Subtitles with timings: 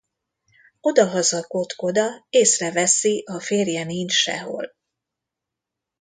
[0.79, 4.75] Odahaza Kotkoda észreveszi a férje nincs sehol.